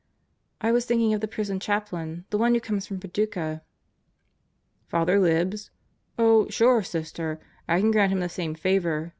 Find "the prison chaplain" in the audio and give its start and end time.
1.21-2.25